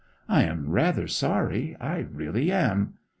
I 0.27 0.45
am 0.45 0.67
rather 0.71 1.05
sorry 1.07 1.77
I 1.79 1.99
really 2.11 2.51
am!' 2.51 2.95